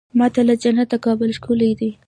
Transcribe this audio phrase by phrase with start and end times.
[0.17, 1.89] ما ته له جنته کابل ښکلی دی.